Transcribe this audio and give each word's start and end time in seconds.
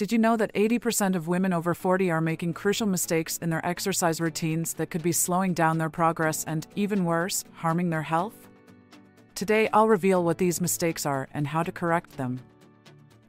Did 0.00 0.12
you 0.12 0.18
know 0.18 0.34
that 0.38 0.54
80% 0.54 1.14
of 1.14 1.28
women 1.28 1.52
over 1.52 1.74
40 1.74 2.10
are 2.10 2.22
making 2.22 2.54
crucial 2.54 2.86
mistakes 2.86 3.36
in 3.36 3.50
their 3.50 3.60
exercise 3.66 4.18
routines 4.18 4.72
that 4.76 4.88
could 4.88 5.02
be 5.02 5.12
slowing 5.12 5.52
down 5.52 5.76
their 5.76 5.90
progress 5.90 6.42
and, 6.44 6.66
even 6.74 7.04
worse, 7.04 7.44
harming 7.52 7.90
their 7.90 8.00
health? 8.00 8.48
Today, 9.34 9.68
I'll 9.74 9.88
reveal 9.88 10.24
what 10.24 10.38
these 10.38 10.58
mistakes 10.58 11.04
are 11.04 11.28
and 11.34 11.46
how 11.46 11.62
to 11.62 11.70
correct 11.70 12.16
them. 12.16 12.40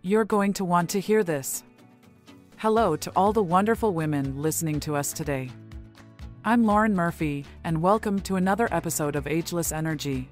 You're 0.02 0.24
going 0.24 0.54
to 0.54 0.64
want 0.64 0.90
to 0.92 1.02
hear 1.02 1.26
this. 1.26 1.62
Hello 2.56 2.96
to 2.96 3.12
all 3.18 3.34
the 3.34 3.44
wonderful 3.44 3.94
women 3.94 4.42
listening 4.42 4.80
to 4.80 4.96
us 4.96 5.12
today. 5.12 5.50
I'm 6.46 6.64
Lauren 6.64 6.96
Murphy, 6.96 7.44
and 7.66 7.82
welcome 7.82 8.18
to 8.22 8.38
another 8.38 8.70
episode 8.72 9.18
of 9.18 9.28
Ageless 9.28 9.74
Energy. 9.74 10.30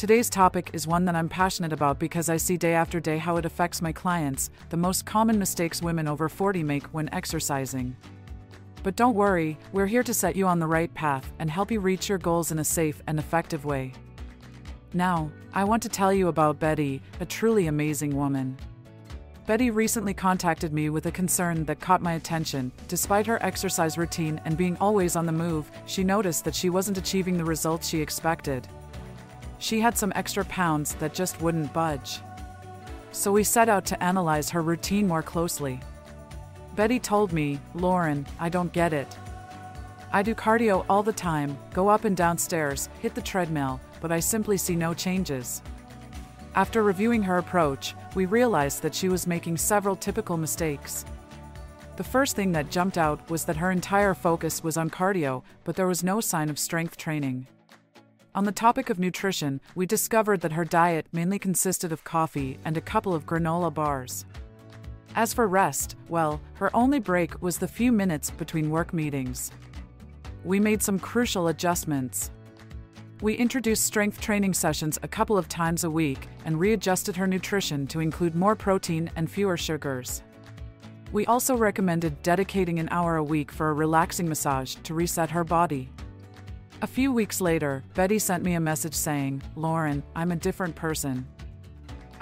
Today's 0.00 0.30
topic 0.30 0.70
is 0.72 0.86
one 0.86 1.04
that 1.04 1.14
I'm 1.14 1.28
passionate 1.28 1.74
about 1.74 1.98
because 1.98 2.30
I 2.30 2.38
see 2.38 2.56
day 2.56 2.72
after 2.72 3.00
day 3.00 3.18
how 3.18 3.36
it 3.36 3.44
affects 3.44 3.82
my 3.82 3.92
clients, 3.92 4.48
the 4.70 4.76
most 4.78 5.04
common 5.04 5.38
mistakes 5.38 5.82
women 5.82 6.08
over 6.08 6.26
40 6.26 6.62
make 6.62 6.84
when 6.84 7.12
exercising. 7.12 7.94
But 8.82 8.96
don't 8.96 9.14
worry, 9.14 9.58
we're 9.74 9.84
here 9.84 10.02
to 10.02 10.14
set 10.14 10.36
you 10.36 10.46
on 10.46 10.58
the 10.58 10.66
right 10.66 10.92
path 10.94 11.30
and 11.38 11.50
help 11.50 11.70
you 11.70 11.80
reach 11.80 12.08
your 12.08 12.16
goals 12.16 12.50
in 12.50 12.60
a 12.60 12.64
safe 12.64 13.02
and 13.08 13.18
effective 13.18 13.66
way. 13.66 13.92
Now, 14.94 15.30
I 15.52 15.64
want 15.64 15.82
to 15.82 15.90
tell 15.90 16.14
you 16.14 16.28
about 16.28 16.58
Betty, 16.58 17.02
a 17.20 17.26
truly 17.26 17.66
amazing 17.66 18.16
woman. 18.16 18.56
Betty 19.46 19.70
recently 19.70 20.14
contacted 20.14 20.72
me 20.72 20.88
with 20.88 21.04
a 21.04 21.12
concern 21.12 21.66
that 21.66 21.80
caught 21.80 22.00
my 22.00 22.14
attention. 22.14 22.72
Despite 22.88 23.26
her 23.26 23.42
exercise 23.44 23.98
routine 23.98 24.40
and 24.46 24.56
being 24.56 24.78
always 24.78 25.14
on 25.14 25.26
the 25.26 25.32
move, 25.32 25.70
she 25.84 26.04
noticed 26.04 26.46
that 26.46 26.54
she 26.54 26.70
wasn't 26.70 26.96
achieving 26.96 27.36
the 27.36 27.44
results 27.44 27.86
she 27.86 28.00
expected. 28.00 28.66
She 29.60 29.80
had 29.80 29.96
some 29.96 30.12
extra 30.16 30.44
pounds 30.46 30.94
that 30.96 31.12
just 31.12 31.40
wouldn't 31.42 31.72
budge. 31.74 32.20
So 33.12 33.30
we 33.30 33.44
set 33.44 33.68
out 33.68 33.84
to 33.86 34.02
analyze 34.02 34.48
her 34.50 34.62
routine 34.62 35.06
more 35.06 35.22
closely. 35.22 35.80
Betty 36.76 36.98
told 36.98 37.32
me, 37.32 37.60
Lauren, 37.74 38.26
I 38.38 38.48
don't 38.48 38.72
get 38.72 38.94
it. 38.94 39.18
I 40.12 40.22
do 40.22 40.34
cardio 40.34 40.86
all 40.88 41.02
the 41.02 41.12
time, 41.12 41.58
go 41.74 41.88
up 41.88 42.04
and 42.04 42.16
down 42.16 42.38
stairs, 42.38 42.88
hit 43.02 43.14
the 43.14 43.20
treadmill, 43.20 43.80
but 44.00 44.10
I 44.10 44.18
simply 44.18 44.56
see 44.56 44.74
no 44.74 44.94
changes. 44.94 45.60
After 46.54 46.82
reviewing 46.82 47.22
her 47.22 47.36
approach, 47.36 47.94
we 48.14 48.24
realized 48.24 48.82
that 48.82 48.94
she 48.94 49.10
was 49.10 49.26
making 49.26 49.58
several 49.58 49.94
typical 49.94 50.38
mistakes. 50.38 51.04
The 51.96 52.04
first 52.04 52.34
thing 52.34 52.50
that 52.52 52.70
jumped 52.70 52.96
out 52.96 53.28
was 53.28 53.44
that 53.44 53.58
her 53.58 53.70
entire 53.70 54.14
focus 54.14 54.64
was 54.64 54.78
on 54.78 54.88
cardio, 54.88 55.42
but 55.64 55.76
there 55.76 55.86
was 55.86 56.02
no 56.02 56.22
sign 56.22 56.48
of 56.48 56.58
strength 56.58 56.96
training. 56.96 57.46
On 58.32 58.44
the 58.44 58.52
topic 58.52 58.90
of 58.90 59.00
nutrition, 59.00 59.60
we 59.74 59.86
discovered 59.86 60.40
that 60.42 60.52
her 60.52 60.64
diet 60.64 61.06
mainly 61.10 61.36
consisted 61.36 61.90
of 61.90 62.04
coffee 62.04 62.58
and 62.64 62.76
a 62.76 62.80
couple 62.80 63.12
of 63.12 63.26
granola 63.26 63.74
bars. 63.74 64.24
As 65.16 65.34
for 65.34 65.48
rest, 65.48 65.96
well, 66.08 66.40
her 66.54 66.74
only 66.74 67.00
break 67.00 67.42
was 67.42 67.58
the 67.58 67.66
few 67.66 67.90
minutes 67.90 68.30
between 68.30 68.70
work 68.70 68.92
meetings. 68.92 69.50
We 70.44 70.60
made 70.60 70.80
some 70.80 71.00
crucial 71.00 71.48
adjustments. 71.48 72.30
We 73.20 73.34
introduced 73.34 73.84
strength 73.84 74.20
training 74.20 74.54
sessions 74.54 74.96
a 75.02 75.08
couple 75.08 75.36
of 75.36 75.48
times 75.48 75.82
a 75.82 75.90
week 75.90 76.28
and 76.44 76.60
readjusted 76.60 77.16
her 77.16 77.26
nutrition 77.26 77.84
to 77.88 77.98
include 77.98 78.36
more 78.36 78.54
protein 78.54 79.10
and 79.16 79.28
fewer 79.28 79.56
sugars. 79.56 80.22
We 81.10 81.26
also 81.26 81.56
recommended 81.56 82.22
dedicating 82.22 82.78
an 82.78 82.88
hour 82.92 83.16
a 83.16 83.24
week 83.24 83.50
for 83.50 83.70
a 83.70 83.74
relaxing 83.74 84.28
massage 84.28 84.76
to 84.84 84.94
reset 84.94 85.32
her 85.32 85.42
body. 85.42 85.90
A 86.82 86.86
few 86.86 87.12
weeks 87.12 87.42
later, 87.42 87.84
Betty 87.92 88.18
sent 88.18 88.42
me 88.42 88.54
a 88.54 88.60
message 88.60 88.94
saying, 88.94 89.42
Lauren, 89.54 90.02
I'm 90.16 90.32
a 90.32 90.36
different 90.36 90.74
person. 90.74 91.26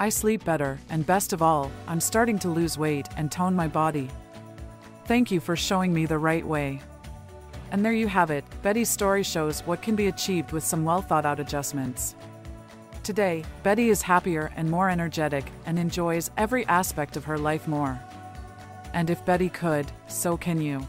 I 0.01 0.09
sleep 0.09 0.45
better, 0.45 0.81
and 0.91 1.07
best 1.07 1.33
of 1.33 1.43
all, 1.43 1.71
I'm 1.87 2.01
starting 2.01 2.41
to 2.41 2.49
lose 2.49 2.77
weight 2.77 3.07
and 3.17 3.31
tone 3.31 3.55
my 3.55 3.69
body. 3.69 4.11
Thank 5.05 5.31
you 5.31 5.39
for 5.39 5.55
showing 5.55 5.95
me 5.95 6.07
the 6.07 6.19
right 6.19 6.45
way. 6.45 6.81
And 7.71 7.85
there 7.85 7.93
you 7.93 8.09
have 8.09 8.33
it 8.33 8.45
Betty's 8.63 8.89
story 8.89 9.23
shows 9.23 9.61
what 9.61 9.81
can 9.81 9.95
be 9.95 10.09
achieved 10.09 10.51
with 10.51 10.65
some 10.65 10.85
well 10.85 11.03
thought 11.03 11.25
out 11.25 11.39
adjustments. 11.39 12.17
Today, 13.05 13.45
Betty 13.63 13.91
is 13.91 14.03
happier 14.03 14.51
and 14.57 14.69
more 14.69 14.91
energetic 14.91 15.45
and 15.67 15.79
enjoys 15.79 16.33
every 16.37 16.67
aspect 16.67 17.17
of 17.17 17.25
her 17.27 17.39
life 17.39 17.69
more. 17.69 17.97
And 18.93 19.09
if 19.09 19.25
Betty 19.25 19.51
could, 19.51 19.87
so 20.09 20.37
can 20.37 20.61
you. 20.61 20.85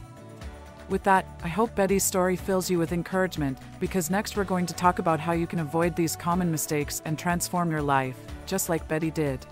With 0.89 1.03
that, 1.03 1.27
I 1.43 1.47
hope 1.47 1.75
Betty's 1.75 2.03
story 2.03 2.35
fills 2.35 2.69
you 2.69 2.79
with 2.79 2.93
encouragement 2.93 3.59
because 3.79 4.09
next 4.09 4.35
we're 4.35 4.43
going 4.43 4.65
to 4.65 4.73
talk 4.73 4.97
about 4.97 5.19
how 5.19 5.33
you 5.33 5.45
can 5.45 5.59
avoid 5.59 5.95
these 5.95 6.15
common 6.15 6.49
mistakes 6.49 7.03
and 7.05 7.17
transform 7.17 7.69
your 7.69 7.83
life, 7.83 8.17
just 8.47 8.69
like 8.69 8.87
Betty 8.87 9.11
did. 9.11 9.45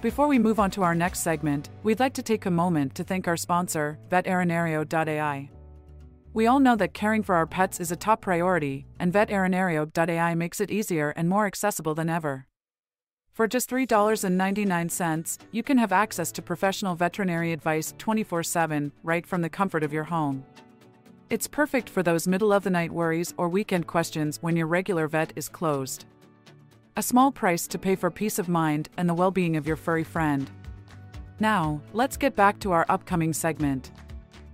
Before 0.00 0.26
we 0.26 0.38
move 0.38 0.58
on 0.58 0.70
to 0.72 0.82
our 0.82 0.94
next 0.94 1.20
segment, 1.20 1.68
we'd 1.82 2.00
like 2.00 2.14
to 2.14 2.22
take 2.22 2.46
a 2.46 2.50
moment 2.50 2.94
to 2.94 3.04
thank 3.04 3.28
our 3.28 3.36
sponsor, 3.36 3.98
Veterinario.ai. 4.10 5.50
We 6.32 6.46
all 6.46 6.58
know 6.58 6.76
that 6.76 6.94
caring 6.94 7.22
for 7.22 7.34
our 7.34 7.46
pets 7.46 7.78
is 7.78 7.92
a 7.92 7.96
top 7.96 8.20
priority, 8.22 8.86
and 8.98 9.12
Veterinario.ai 9.12 10.34
makes 10.34 10.60
it 10.60 10.70
easier 10.70 11.10
and 11.10 11.28
more 11.28 11.46
accessible 11.46 11.94
than 11.94 12.08
ever. 12.08 12.46
For 13.34 13.48
just 13.48 13.68
$3.99, 13.68 15.38
you 15.50 15.64
can 15.64 15.76
have 15.78 15.90
access 15.90 16.30
to 16.30 16.40
professional 16.40 16.94
veterinary 16.94 17.52
advice 17.52 17.92
24 17.98 18.44
7 18.44 18.92
right 19.02 19.26
from 19.26 19.42
the 19.42 19.48
comfort 19.48 19.82
of 19.82 19.92
your 19.92 20.04
home. 20.04 20.44
It's 21.30 21.48
perfect 21.48 21.90
for 21.90 22.04
those 22.04 22.28
middle 22.28 22.52
of 22.52 22.62
the 22.62 22.70
night 22.70 22.92
worries 22.92 23.34
or 23.36 23.48
weekend 23.48 23.88
questions 23.88 24.38
when 24.40 24.54
your 24.54 24.68
regular 24.68 25.08
vet 25.08 25.32
is 25.34 25.48
closed. 25.48 26.04
A 26.96 27.02
small 27.02 27.32
price 27.32 27.66
to 27.66 27.76
pay 27.76 27.96
for 27.96 28.08
peace 28.08 28.38
of 28.38 28.48
mind 28.48 28.88
and 28.96 29.08
the 29.08 29.14
well 29.14 29.32
being 29.32 29.56
of 29.56 29.66
your 29.66 29.74
furry 29.74 30.04
friend. 30.04 30.48
Now, 31.40 31.80
let's 31.92 32.16
get 32.16 32.36
back 32.36 32.60
to 32.60 32.70
our 32.70 32.86
upcoming 32.88 33.32
segment. 33.32 33.90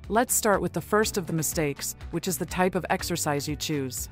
Let's 0.08 0.32
start 0.32 0.62
with 0.62 0.72
the 0.72 0.80
first 0.80 1.18
of 1.18 1.26
the 1.26 1.34
mistakes, 1.34 1.96
which 2.12 2.26
is 2.26 2.38
the 2.38 2.46
type 2.46 2.74
of 2.74 2.86
exercise 2.88 3.46
you 3.46 3.56
choose. 3.56 4.08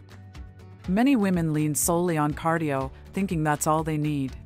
Many 0.89 1.17
women 1.17 1.55
lean 1.55 1.75
solely 1.75 2.19
on 2.19 2.35
cardio, 2.35 2.91
thinking 3.15 3.43
that's 3.43 3.67
all 3.67 3.83
they 3.83 3.97
need. 3.97 4.37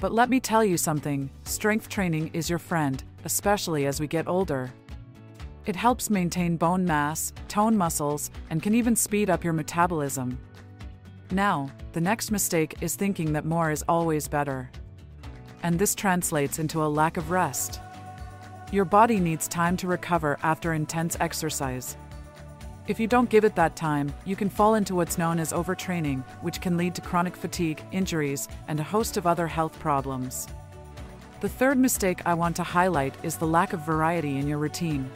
But 0.00 0.12
let 0.12 0.30
me 0.30 0.40
tell 0.40 0.64
you 0.64 0.78
something 0.78 1.28
strength 1.44 1.90
training 1.90 2.30
is 2.32 2.48
your 2.48 2.58
friend, 2.58 3.04
especially 3.26 3.84
as 3.86 4.00
we 4.00 4.06
get 4.06 4.26
older. 4.26 4.72
It 5.66 5.76
helps 5.76 6.08
maintain 6.08 6.56
bone 6.56 6.86
mass, 6.86 7.34
tone 7.48 7.76
muscles, 7.76 8.30
and 8.48 8.62
can 8.62 8.74
even 8.74 8.96
speed 8.96 9.28
up 9.28 9.44
your 9.44 9.52
metabolism. 9.52 10.38
Now, 11.30 11.70
the 11.92 12.00
next 12.00 12.30
mistake 12.30 12.76
is 12.80 12.96
thinking 12.96 13.34
that 13.34 13.44
more 13.44 13.70
is 13.70 13.84
always 13.88 14.26
better. 14.26 14.70
And 15.62 15.78
this 15.78 15.94
translates 15.94 16.58
into 16.58 16.82
a 16.82 16.88
lack 16.88 17.18
of 17.18 17.30
rest. 17.30 17.78
Your 18.72 18.86
body 18.86 19.20
needs 19.20 19.46
time 19.46 19.76
to 19.76 19.86
recover 19.86 20.38
after 20.42 20.72
intense 20.72 21.16
exercise. 21.20 21.98
If 22.90 22.98
you 22.98 23.06
don't 23.06 23.30
give 23.30 23.44
it 23.44 23.54
that 23.54 23.76
time, 23.76 24.12
you 24.24 24.34
can 24.34 24.50
fall 24.50 24.74
into 24.74 24.96
what's 24.96 25.16
known 25.16 25.38
as 25.38 25.52
overtraining, 25.52 26.24
which 26.42 26.60
can 26.60 26.76
lead 26.76 26.92
to 26.96 27.00
chronic 27.00 27.36
fatigue, 27.36 27.80
injuries, 27.92 28.48
and 28.66 28.80
a 28.80 28.82
host 28.82 29.16
of 29.16 29.28
other 29.28 29.46
health 29.46 29.78
problems. 29.78 30.48
The 31.40 31.48
third 31.48 31.78
mistake 31.78 32.20
I 32.26 32.34
want 32.34 32.56
to 32.56 32.64
highlight 32.64 33.14
is 33.22 33.36
the 33.36 33.46
lack 33.46 33.72
of 33.72 33.86
variety 33.86 34.38
in 34.38 34.48
your 34.48 34.58
routine. 34.58 35.08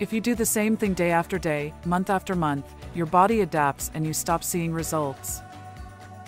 If 0.00 0.14
you 0.14 0.22
do 0.22 0.34
the 0.34 0.46
same 0.46 0.78
thing 0.78 0.94
day 0.94 1.10
after 1.10 1.38
day, 1.38 1.74
month 1.84 2.08
after 2.08 2.34
month, 2.34 2.74
your 2.94 3.04
body 3.04 3.42
adapts 3.42 3.90
and 3.92 4.06
you 4.06 4.14
stop 4.14 4.42
seeing 4.42 4.72
results. 4.72 5.42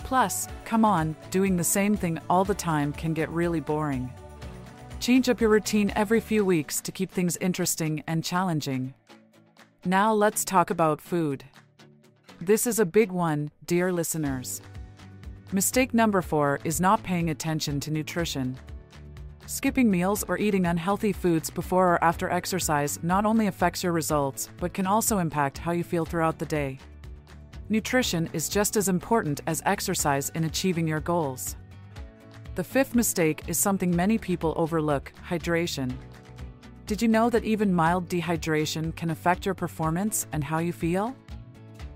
Plus, 0.03 0.47
come 0.63 0.85
on, 0.85 1.15
doing 1.31 1.57
the 1.57 1.63
same 1.63 1.97
thing 1.97 2.19
all 2.29 2.45
the 2.45 2.53
time 2.53 2.93
can 2.93 3.15
get 3.15 3.29
really 3.29 3.61
boring. 3.61 4.13
Change 4.99 5.27
up 5.27 5.41
your 5.41 5.49
routine 5.49 5.91
every 5.95 6.19
few 6.19 6.45
weeks 6.45 6.79
to 6.81 6.91
keep 6.91 7.09
things 7.09 7.35
interesting 7.37 8.03
and 8.05 8.23
challenging. 8.23 8.93
Now 9.85 10.13
let's 10.13 10.45
talk 10.45 10.69
about 10.69 11.01
food. 11.01 11.43
This 12.39 12.67
is 12.67 12.77
a 12.77 12.85
big 12.85 13.11
one, 13.11 13.49
dear 13.65 13.91
listeners. 13.91 14.61
Mistake 15.51 15.91
number 15.91 16.21
four 16.21 16.59
is 16.63 16.79
not 16.79 17.01
paying 17.01 17.31
attention 17.31 17.79
to 17.79 17.89
nutrition. 17.89 18.59
Skipping 19.47 19.89
meals 19.89 20.23
or 20.27 20.37
eating 20.37 20.67
unhealthy 20.67 21.11
foods 21.11 21.49
before 21.49 21.95
or 21.95 22.03
after 22.03 22.29
exercise 22.29 22.99
not 23.01 23.25
only 23.25 23.47
affects 23.47 23.81
your 23.81 23.91
results, 23.91 24.49
but 24.59 24.71
can 24.71 24.85
also 24.85 25.17
impact 25.17 25.57
how 25.57 25.71
you 25.71 25.83
feel 25.83 26.05
throughout 26.05 26.37
the 26.37 26.45
day. 26.45 26.77
Nutrition 27.69 28.29
is 28.33 28.49
just 28.49 28.77
as 28.77 28.87
important 28.87 29.41
as 29.47 29.63
exercise 29.65 30.29
in 30.35 30.43
achieving 30.43 30.87
your 30.87 30.99
goals. 30.99 31.55
The 32.53 32.63
fifth 32.63 32.93
mistake 32.93 33.45
is 33.47 33.57
something 33.57 33.95
many 33.95 34.19
people 34.19 34.53
overlook 34.57 35.11
hydration. 35.27 35.91
Did 36.91 37.01
you 37.01 37.07
know 37.07 37.29
that 37.29 37.45
even 37.45 37.73
mild 37.73 38.09
dehydration 38.09 38.93
can 38.97 39.11
affect 39.11 39.45
your 39.45 39.55
performance 39.55 40.27
and 40.33 40.43
how 40.43 40.57
you 40.57 40.73
feel? 40.73 41.15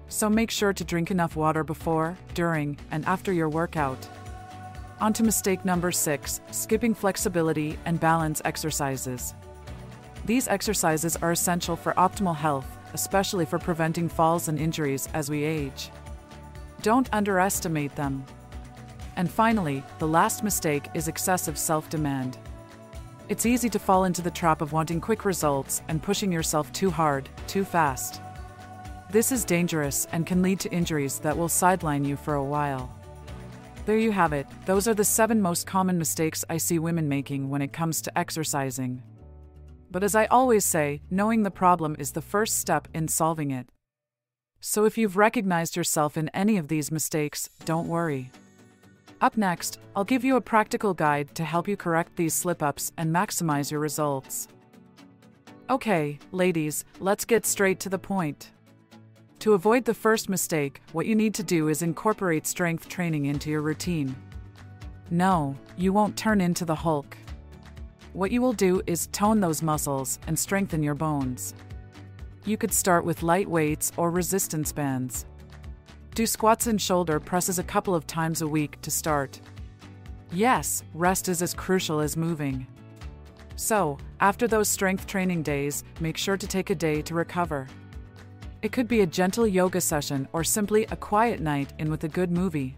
So 0.08 0.30
make 0.30 0.50
sure 0.50 0.72
to 0.72 0.86
drink 0.86 1.12
enough 1.12 1.36
water 1.36 1.66
before, 1.66 2.18
during, 2.34 2.78
and 2.92 3.04
after 3.04 3.34
your 3.34 3.50
workout. 3.50 4.08
On 5.02 5.12
to 5.12 5.22
mistake 5.22 5.66
number 5.66 5.92
six 5.92 6.40
skipping 6.52 6.94
flexibility 6.94 7.78
and 7.84 8.00
balance 8.00 8.42
exercises. 8.46 9.34
These 10.24 10.48
exercises 10.48 11.18
are 11.18 11.34
essential 11.34 11.76
for 11.76 11.92
optimal 11.96 12.38
health, 12.38 12.78
especially 12.94 13.44
for 13.46 13.60
preventing 13.60 14.08
falls 14.08 14.48
and 14.48 14.58
injuries 14.58 15.10
as 15.14 15.30
we 15.30 15.44
age. 15.44 15.92
Don't 16.84 17.10
underestimate 17.12 17.98
them. 17.98 18.26
And 19.18 19.30
finally, 19.30 19.84
the 20.00 20.08
last 20.08 20.42
mistake 20.42 20.88
is 20.94 21.10
excessive 21.10 21.58
self 21.58 21.90
demand. 21.90 22.38
It's 23.28 23.48
easy 23.48 23.70
to 23.70 23.80
fall 23.80 24.04
into 24.04 24.22
the 24.22 24.30
trap 24.30 24.62
of 24.62 24.72
wanting 24.72 25.02
quick 25.02 25.26
results 25.26 25.82
and 25.88 26.04
pushing 26.04 26.32
yourself 26.32 26.72
too 26.74 26.92
hard, 26.92 27.28
too 27.48 27.64
fast. 27.66 28.22
This 29.10 29.32
is 29.32 29.44
dangerous 29.44 30.06
and 30.12 30.28
can 30.28 30.44
lead 30.44 30.60
to 30.60 30.72
injuries 30.72 31.18
that 31.20 31.36
will 31.36 31.50
sideline 31.50 32.06
you 32.06 32.18
for 32.18 32.36
a 32.36 32.44
while. 32.44 32.94
There 33.88 33.98
you 33.98 34.12
have 34.12 34.32
it, 34.32 34.46
those 34.68 34.88
are 34.88 34.94
the 34.94 35.04
seven 35.04 35.42
most 35.42 35.66
common 35.66 35.98
mistakes 35.98 36.46
I 36.52 36.58
see 36.58 36.78
women 36.78 37.10
making 37.10 37.50
when 37.50 37.64
it 37.64 37.74
comes 37.74 38.00
to 38.04 38.16
exercising. 38.16 39.02
But 39.90 40.04
as 40.04 40.14
I 40.14 40.26
always 40.26 40.64
say, 40.64 41.02
knowing 41.10 41.42
the 41.42 41.50
problem 41.50 41.96
is 41.98 42.12
the 42.12 42.22
first 42.22 42.60
step 42.60 42.88
in 42.94 43.08
solving 43.08 43.50
it. 43.50 43.68
So 44.60 44.86
if 44.86 45.00
you've 45.00 45.18
recognized 45.18 45.76
yourself 45.76 46.16
in 46.16 46.30
any 46.30 46.58
of 46.58 46.68
these 46.68 46.92
mistakes, 46.92 47.50
don't 47.66 47.88
worry. 47.88 48.32
Up 49.26 49.38
next, 49.38 49.80
I'll 49.96 50.04
give 50.04 50.24
you 50.24 50.36
a 50.36 50.42
practical 50.42 50.94
guide 50.94 51.34
to 51.34 51.44
help 51.44 51.68
you 51.68 51.76
correct 51.76 52.16
these 52.16 52.36
slip 52.36 52.62
ups 52.62 52.92
and 52.96 53.12
maximize 53.12 53.72
your 53.72 53.80
results. 53.80 54.48
Okay, 55.68 56.20
ladies, 56.32 56.86
let's 57.00 57.26
get 57.26 57.44
straight 57.44 57.80
to 57.80 57.90
the 57.90 57.98
point. 57.98 58.52
To 59.40 59.54
avoid 59.54 59.84
the 59.84 59.96
first 59.96 60.30
mistake, 60.30 60.80
what 60.92 61.08
you 61.08 61.16
need 61.16 61.34
to 61.34 61.44
do 61.44 61.70
is 61.70 61.82
incorporate 61.82 62.46
strength 62.46 62.88
training 62.88 63.26
into 63.26 63.50
your 63.50 63.64
routine. 63.64 64.16
No, 65.10 65.56
you 65.76 65.92
won't 65.92 66.16
turn 66.16 66.40
into 66.40 66.64
the 66.64 66.76
Hulk. 66.76 67.18
What 68.14 68.30
you 68.30 68.44
will 68.44 68.54
do 68.54 68.84
is 68.86 69.08
tone 69.08 69.40
those 69.40 69.64
muscles 69.64 70.20
and 70.28 70.38
strengthen 70.38 70.84
your 70.84 70.94
bones. 70.94 71.56
You 72.46 72.58
could 72.58 72.72
start 72.72 73.04
with 73.04 73.24
light 73.24 73.50
weights 73.50 73.92
or 73.98 74.12
resistance 74.12 74.72
bands. 74.72 75.26
Do 76.16 76.26
squats 76.26 76.68
and 76.68 76.82
shoulder 76.82 77.20
presses 77.20 77.60
a 77.60 77.64
couple 77.64 77.94
of 77.94 78.08
times 78.08 78.42
a 78.42 78.48
week 78.48 78.80
to 78.84 78.90
start. 78.90 79.38
Yes, 80.32 80.82
rest 80.94 81.28
is 81.28 81.42
as 81.42 81.54
crucial 81.54 82.00
as 82.00 82.16
moving. 82.16 82.66
So, 83.58 83.98
after 84.22 84.48
those 84.48 84.70
strength 84.70 85.08
training 85.08 85.44
days, 85.44 85.84
make 86.00 86.16
sure 86.16 86.38
to 86.38 86.48
take 86.48 86.70
a 86.70 86.76
day 86.76 87.02
to 87.02 87.14
recover. 87.14 87.68
It 88.62 88.72
could 88.72 88.88
be 88.88 89.02
a 89.02 89.06
gentle 89.06 89.46
yoga 89.46 89.82
session 89.82 90.26
or 90.32 90.42
simply 90.46 90.86
a 90.86 90.96
quiet 90.96 91.42
night 91.42 91.74
in 91.80 91.92
with 91.92 92.06
a 92.06 92.16
good 92.18 92.32
movie. 92.32 92.78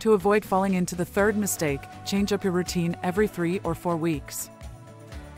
To 0.00 0.12
avoid 0.12 0.44
falling 0.44 0.74
into 0.74 0.94
the 0.94 1.06
third 1.06 1.38
mistake, 1.38 1.80
change 2.04 2.34
up 2.34 2.44
your 2.44 2.52
routine 2.52 2.94
every 3.02 3.28
three 3.28 3.60
or 3.64 3.74
four 3.74 3.96
weeks. 3.96 4.50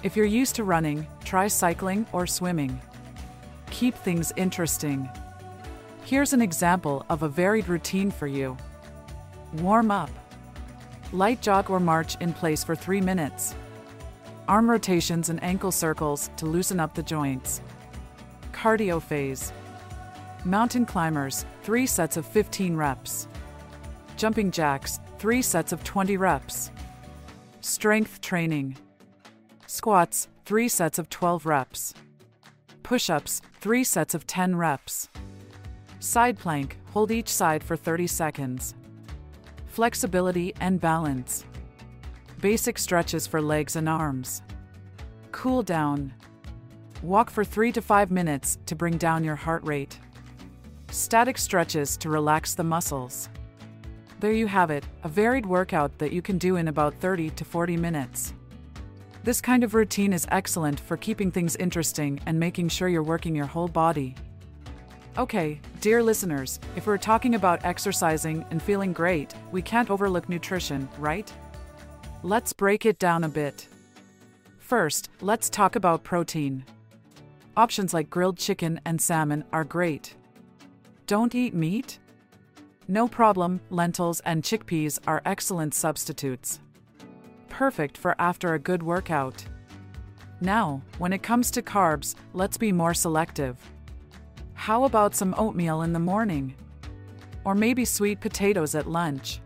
If 0.02 0.16
you're 0.16 0.26
used 0.26 0.56
to 0.56 0.64
running, 0.64 1.06
try 1.24 1.46
cycling 1.46 2.08
or 2.12 2.26
swimming. 2.26 2.80
Keep 3.70 3.94
things 3.94 4.32
interesting. 4.34 5.08
Here's 6.06 6.34
an 6.34 6.42
example 6.42 7.06
of 7.08 7.22
a 7.22 7.30
varied 7.30 7.66
routine 7.66 8.10
for 8.10 8.26
you. 8.26 8.58
Warm 9.54 9.90
up. 9.90 10.10
Light 11.14 11.40
jog 11.40 11.70
or 11.70 11.80
march 11.80 12.18
in 12.20 12.34
place 12.34 12.62
for 12.62 12.76
3 12.76 13.00
minutes. 13.00 13.54
Arm 14.46 14.70
rotations 14.70 15.30
and 15.30 15.42
ankle 15.42 15.72
circles 15.72 16.28
to 16.36 16.44
loosen 16.44 16.78
up 16.78 16.92
the 16.94 17.02
joints. 17.02 17.62
Cardio 18.52 19.00
phase. 19.00 19.50
Mountain 20.44 20.84
climbers, 20.84 21.46
3 21.62 21.86
sets 21.86 22.18
of 22.18 22.26
15 22.26 22.76
reps. 22.76 23.26
Jumping 24.18 24.50
jacks, 24.50 25.00
3 25.18 25.40
sets 25.40 25.72
of 25.72 25.82
20 25.84 26.18
reps. 26.18 26.70
Strength 27.62 28.20
training. 28.20 28.76
Squats, 29.66 30.28
3 30.44 30.68
sets 30.68 30.98
of 30.98 31.08
12 31.08 31.46
reps. 31.46 31.94
Push 32.82 33.08
ups, 33.08 33.40
3 33.60 33.82
sets 33.82 34.14
of 34.14 34.26
10 34.26 34.56
reps. 34.56 35.08
Side 36.00 36.38
plank, 36.38 36.78
hold 36.92 37.10
each 37.10 37.28
side 37.28 37.62
for 37.62 37.76
30 37.76 38.06
seconds. 38.06 38.74
Flexibility 39.66 40.54
and 40.60 40.80
balance. 40.80 41.44
Basic 42.40 42.78
stretches 42.78 43.26
for 43.26 43.40
legs 43.40 43.76
and 43.76 43.88
arms. 43.88 44.42
Cool 45.32 45.62
down. 45.62 46.12
Walk 47.02 47.30
for 47.30 47.44
3 47.44 47.72
to 47.72 47.82
5 47.82 48.10
minutes 48.10 48.58
to 48.66 48.76
bring 48.76 48.96
down 48.96 49.24
your 49.24 49.36
heart 49.36 49.64
rate. 49.64 49.98
Static 50.90 51.38
stretches 51.38 51.96
to 51.96 52.08
relax 52.08 52.54
the 52.54 52.64
muscles. 52.64 53.28
There 54.20 54.32
you 54.32 54.46
have 54.46 54.70
it, 54.70 54.86
a 55.02 55.08
varied 55.08 55.44
workout 55.44 55.98
that 55.98 56.12
you 56.12 56.22
can 56.22 56.38
do 56.38 56.56
in 56.56 56.68
about 56.68 56.94
30 56.94 57.30
to 57.30 57.44
40 57.44 57.76
minutes. 57.76 58.32
This 59.24 59.40
kind 59.40 59.64
of 59.64 59.74
routine 59.74 60.12
is 60.12 60.26
excellent 60.30 60.78
for 60.78 60.96
keeping 60.96 61.30
things 61.30 61.56
interesting 61.56 62.20
and 62.26 62.38
making 62.38 62.68
sure 62.68 62.88
you're 62.88 63.02
working 63.02 63.34
your 63.34 63.46
whole 63.46 63.68
body. 63.68 64.14
Okay, 65.16 65.60
dear 65.80 66.02
listeners, 66.02 66.58
if 66.74 66.88
we're 66.88 66.98
talking 66.98 67.36
about 67.36 67.64
exercising 67.64 68.44
and 68.50 68.60
feeling 68.60 68.92
great, 68.92 69.32
we 69.52 69.62
can't 69.62 69.88
overlook 69.88 70.28
nutrition, 70.28 70.88
right? 70.98 71.32
Let's 72.24 72.52
break 72.52 72.84
it 72.84 72.98
down 72.98 73.22
a 73.22 73.28
bit. 73.28 73.68
First, 74.58 75.10
let's 75.20 75.48
talk 75.48 75.76
about 75.76 76.02
protein. 76.02 76.64
Options 77.56 77.94
like 77.94 78.10
grilled 78.10 78.38
chicken 78.38 78.80
and 78.84 79.00
salmon 79.00 79.44
are 79.52 79.62
great. 79.62 80.16
Don't 81.06 81.32
eat 81.36 81.54
meat? 81.54 82.00
No 82.88 83.06
problem, 83.06 83.60
lentils 83.70 84.18
and 84.20 84.42
chickpeas 84.42 84.98
are 85.06 85.22
excellent 85.24 85.74
substitutes. 85.74 86.58
Perfect 87.48 87.96
for 87.96 88.16
after 88.18 88.54
a 88.54 88.58
good 88.58 88.82
workout. 88.82 89.44
Now, 90.40 90.82
when 90.98 91.12
it 91.12 91.22
comes 91.22 91.52
to 91.52 91.62
carbs, 91.62 92.16
let's 92.32 92.56
be 92.56 92.72
more 92.72 92.94
selective. 92.94 93.56
How 94.54 94.84
about 94.84 95.14
some 95.14 95.34
oatmeal 95.36 95.82
in 95.82 95.92
the 95.92 95.98
morning? 95.98 96.54
Or 97.44 97.54
maybe 97.54 97.84
sweet 97.84 98.20
potatoes 98.20 98.74
at 98.74 98.88
lunch? 98.88 99.40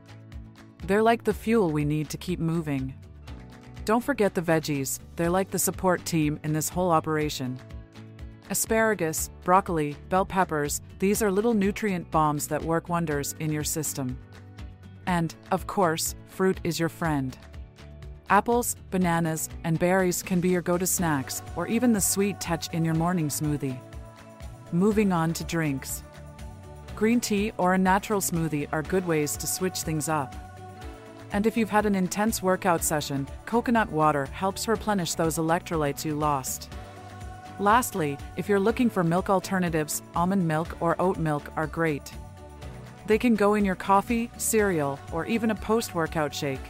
They're 0.87 1.03
like 1.03 1.25
the 1.25 1.35
fuel 1.35 1.71
we 1.71 1.85
need 1.85 2.09
to 2.11 2.17
keep 2.17 2.39
moving. 2.39 2.95
Don't 3.85 4.05
forget 4.05 4.35
the 4.35 4.43
veggies, 4.43 5.01
they're 5.17 5.31
like 5.31 5.51
the 5.51 5.59
support 5.59 6.05
team 6.05 6.39
in 6.45 6.53
this 6.53 6.69
whole 6.69 6.91
operation. 6.91 7.59
Asparagus, 8.51 9.31
broccoli, 9.45 9.97
bell 10.09 10.25
peppers, 10.25 10.81
these 10.99 11.23
are 11.23 11.31
little 11.31 11.55
nutrient 11.55 12.11
bombs 12.11 12.47
that 12.49 12.63
work 12.63 12.89
wonders 12.89 13.35
in 13.41 13.51
your 13.51 13.65
system. 13.65 14.19
And, 15.07 15.35
of 15.51 15.67
course, 15.67 16.15
fruit 16.27 16.61
is 16.65 16.79
your 16.79 16.89
friend. 16.89 17.37
Apples, 18.31 18.77
bananas, 18.91 19.49
and 19.65 19.79
berries 19.79 20.23
can 20.23 20.41
be 20.41 20.51
your 20.51 20.63
go 20.63 20.77
to 20.77 20.87
snacks, 20.87 21.43
or 21.57 21.67
even 21.67 21.93
the 21.93 22.01
sweet 22.01 22.41
touch 22.41 22.73
in 22.75 22.85
your 22.85 22.95
morning 22.95 23.29
smoothie. 23.29 23.81
Moving 24.73 25.13
on 25.13 25.33
to 25.33 25.45
drinks. 25.45 26.03
Green 26.95 27.21
tea 27.21 27.53
or 27.57 27.73
a 27.73 27.79
natural 27.79 28.21
smoothie 28.21 28.69
are 28.71 28.83
good 28.83 29.07
ways 29.07 29.35
to 29.39 29.47
switch 29.47 29.81
things 29.81 30.11
up. 30.11 30.35
And 31.33 31.47
if 31.47 31.57
you've 31.57 31.71
had 31.71 31.87
an 31.87 31.95
intense 31.95 32.43
workout 32.43 32.85
session, 32.85 33.27
coconut 33.47 33.91
water 33.91 34.27
helps 34.27 34.69
replenish 34.69 35.15
those 35.15 35.39
electrolytes 35.39 36.05
you 36.05 36.15
lost. 36.15 36.71
Lastly, 37.59 38.19
if 38.37 38.47
you're 38.47 38.61
looking 38.61 38.91
for 38.91 39.03
milk 39.03 39.31
alternatives, 39.31 40.03
almond 40.15 40.47
milk 40.47 40.77
or 40.81 41.01
oat 41.01 41.17
milk 41.17 41.51
are 41.57 41.67
great. 41.67 42.13
They 43.07 43.17
can 43.17 43.37
go 43.37 43.55
in 43.55 43.65
your 43.65 43.75
coffee, 43.75 44.31
cereal, 44.37 45.01
or 45.13 45.25
even 45.25 45.51
a 45.51 45.55
post 45.55 45.95
workout 45.95 46.35
shake. 46.35 46.61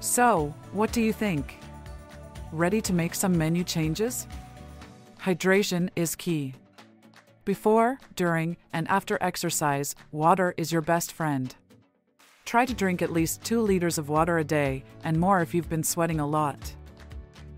So, 0.00 0.54
what 0.72 0.90
do 0.90 1.02
you 1.02 1.12
think? 1.12 1.58
Ready 2.50 2.80
to 2.80 2.94
make 2.94 3.14
some 3.14 3.36
menu 3.36 3.62
changes? 3.62 4.26
Hydration 5.20 5.90
is 5.96 6.14
key. 6.14 6.54
Before, 7.44 7.98
during, 8.16 8.56
and 8.72 8.88
after 8.88 9.18
exercise, 9.20 9.94
water 10.12 10.54
is 10.56 10.72
your 10.72 10.80
best 10.80 11.12
friend. 11.12 11.54
Try 12.46 12.64
to 12.64 12.72
drink 12.72 13.02
at 13.02 13.12
least 13.12 13.44
2 13.44 13.60
liters 13.60 13.98
of 13.98 14.08
water 14.08 14.38
a 14.38 14.44
day, 14.44 14.82
and 15.02 15.20
more 15.20 15.40
if 15.40 15.52
you've 15.52 15.68
been 15.68 15.84
sweating 15.84 16.20
a 16.20 16.26
lot. 16.26 16.74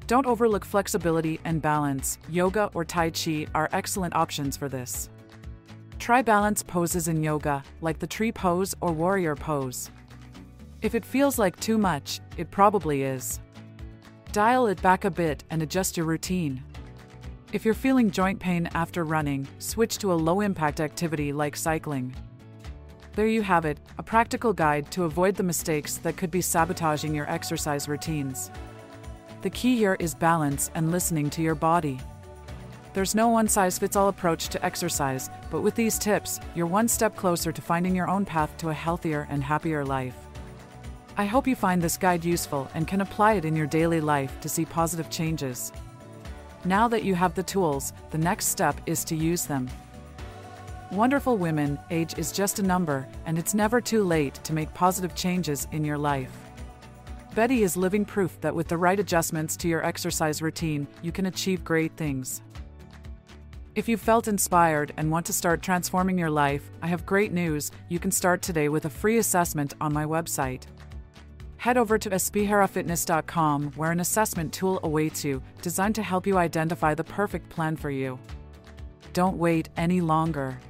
Don't 0.09 0.27
overlook 0.27 0.65
flexibility 0.65 1.39
and 1.45 1.63
balance. 1.63 2.19
Yoga 2.29 2.71
or 2.75 2.85
Tai 2.85 3.11
Chi 3.11 3.47
are 3.55 3.69
excellent 3.73 4.17
options 4.17 4.57
for 4.57 4.69
this. 4.69 5.09
Try 6.01 6.21
balance 6.21 6.65
poses 6.65 7.07
in 7.07 7.23
yoga, 7.23 7.63
like 7.81 8.01
the 8.01 8.07
tree 8.07 8.33
pose 8.33 8.75
or 8.81 8.93
warrior 8.93 9.37
pose. 9.37 9.91
If 10.83 10.97
it 10.97 11.05
feels 11.05 11.39
like 11.39 11.59
too 11.61 11.79
much, 11.79 12.21
it 12.37 12.51
probably 12.51 13.03
is. 13.03 13.41
Dial 14.33 14.67
it 14.67 14.83
back 14.83 15.05
a 15.05 15.11
bit 15.11 15.45
and 15.51 15.63
adjust 15.63 15.97
your 15.97 16.07
routine. 16.07 16.63
If 17.57 17.65
you're 17.65 17.73
feeling 17.73 18.11
joint 18.11 18.39
pain 18.39 18.69
after 18.75 19.03
running, 19.03 19.49
switch 19.61 19.97
to 20.01 20.13
a 20.13 20.23
low 20.29 20.43
impact 20.43 20.79
activity 20.79 21.33
like 21.33 21.57
cycling. 21.57 22.15
There 23.15 23.29
you 23.29 23.41
have 23.41 23.65
it, 23.65 23.81
a 23.97 24.03
practical 24.03 24.53
guide 24.53 24.91
to 24.91 25.05
avoid 25.05 25.37
the 25.37 25.43
mistakes 25.43 25.97
that 25.97 26.19
could 26.19 26.31
be 26.31 26.43
sabotaging 26.43 27.15
your 27.15 27.27
exercise 27.31 27.89
routines. 27.89 28.51
The 29.41 29.49
key 29.49 29.75
here 29.75 29.97
is 29.99 30.15
balance 30.15 30.71
and 30.75 30.91
listening 30.91 31.31
to 31.31 31.41
your 31.41 31.55
body. 31.55 31.99
There's 32.93 33.15
no 33.15 33.29
one 33.29 33.49
size 33.49 33.79
fits 33.79 33.97
all 33.97 34.09
approach 34.09 34.49
to 34.49 34.63
exercise, 34.63 35.31
but 35.51 35.63
with 35.63 35.77
these 35.77 35.99
tips, 35.99 36.41
you're 36.55 36.67
one 36.67 36.89
step 36.89 37.17
closer 37.17 37.53
to 37.53 37.63
finding 37.63 37.97
your 37.97 38.11
own 38.11 38.27
path 38.27 38.55
to 38.59 38.69
a 38.69 38.75
healthier 38.75 39.27
and 39.31 39.43
happier 39.43 39.83
life. 39.83 40.19
I 41.17 41.25
hope 41.25 41.47
you 41.47 41.57
find 41.57 41.81
this 41.81 41.97
guide 41.97 42.23
useful 42.23 42.69
and 42.75 42.87
can 42.87 43.01
apply 43.01 43.33
it 43.33 43.47
in 43.47 43.57
your 43.57 43.67
daily 43.67 44.03
life 44.03 44.39
to 44.43 44.49
see 44.51 44.67
positive 44.67 45.09
changes. 45.09 45.73
Now 46.65 46.89
that 46.89 47.05
you 47.05 47.15
have 47.15 47.35
the 47.35 47.43
tools, 47.43 47.93
the 48.11 48.19
next 48.19 48.47
step 48.47 48.81
is 48.87 49.05
to 49.05 49.15
use 49.15 49.45
them. 49.45 49.69
Wonderful 50.93 51.37
women, 51.37 51.79
age 51.91 52.17
is 52.19 52.33
just 52.33 52.59
a 52.59 52.63
number, 52.63 53.07
and 53.27 53.39
it's 53.39 53.55
never 53.55 53.81
too 53.81 54.05
late 54.05 54.35
to 54.45 54.53
make 54.53 54.73
positive 54.73 55.15
changes 55.15 55.67
in 55.73 55.85
your 55.85 55.99
life. 55.99 56.31
Betty 57.35 57.63
is 57.63 57.77
living 57.77 58.05
proof 58.05 58.41
that 58.41 58.55
with 58.55 58.69
the 58.69 58.79
right 58.79 58.99
adjustments 58.99 59.57
to 59.59 59.69
your 59.69 59.85
exercise 59.85 60.41
routine, 60.41 60.87
you 61.03 61.13
can 61.13 61.27
achieve 61.27 61.65
great 61.65 61.93
things. 61.97 62.41
If 63.75 63.91
you 63.91 63.99
felt 63.99 64.27
inspired 64.27 64.95
and 64.97 65.11
want 65.11 65.27
to 65.27 65.35
start 65.35 65.61
transforming 65.61 66.17
your 66.17 66.31
life, 66.31 66.71
I 66.81 66.87
have 66.87 67.05
great 67.05 67.33
news. 67.33 67.73
You 67.91 67.99
can 67.99 68.11
start 68.11 68.41
today 68.41 68.71
with 68.71 68.87
a 68.87 68.91
free 68.91 69.19
assessment 69.19 69.75
on 69.83 69.93
my 69.93 70.07
website. 70.07 70.63
Head 71.67 71.79
over 71.79 71.99
to 71.99 72.11
spherafitness.com 72.11 73.73
where 73.75 73.91
an 73.91 73.99
assessment 73.99 74.53
tool 74.53 74.79
awaits 74.85 75.25
you, 75.25 75.43
designed 75.63 75.97
to 75.97 76.03
help 76.05 76.25
you 76.25 76.39
identify 76.39 76.95
the 76.95 77.03
perfect 77.03 77.49
plan 77.49 77.75
for 77.75 77.91
you. 77.91 78.21
Don't 79.13 79.37
wait 79.37 79.69
any 79.77 80.01
longer. 80.01 80.61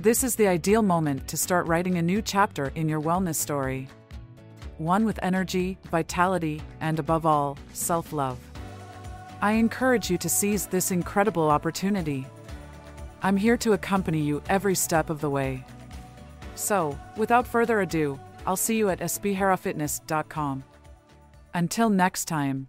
This 0.00 0.22
is 0.22 0.36
the 0.36 0.48
ideal 0.48 0.82
moment 0.82 1.26
to 1.28 1.38
start 1.38 1.66
writing 1.66 1.96
a 1.96 2.02
new 2.02 2.20
chapter 2.20 2.72
in 2.74 2.90
your 2.90 3.00
wellness 3.00 3.36
story. 3.36 3.88
One 4.76 5.06
with 5.06 5.18
energy, 5.22 5.78
vitality, 5.90 6.60
and 6.82 6.98
above 6.98 7.24
all, 7.24 7.56
self 7.72 8.12
love. 8.12 8.38
I 9.40 9.52
encourage 9.52 10.10
you 10.10 10.18
to 10.18 10.28
seize 10.28 10.66
this 10.66 10.90
incredible 10.90 11.50
opportunity. 11.50 12.26
I'm 13.22 13.38
here 13.38 13.56
to 13.56 13.72
accompany 13.72 14.20
you 14.20 14.42
every 14.50 14.74
step 14.74 15.08
of 15.08 15.22
the 15.22 15.30
way. 15.30 15.64
So, 16.54 16.98
without 17.16 17.46
further 17.46 17.80
ado, 17.80 18.20
I'll 18.46 18.56
see 18.56 18.76
you 18.76 18.88
at 18.88 19.00
spherafitness.com. 19.00 20.64
Until 21.54 21.90
next 21.90 22.24
time. 22.26 22.68